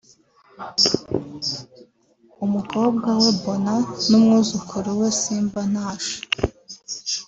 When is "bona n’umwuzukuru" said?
3.43-4.89